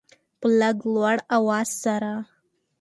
په 0.39 0.47
لږ 0.59 0.77
لوړ 0.93 1.17
اواز 1.37 1.69
سره 1.83 2.11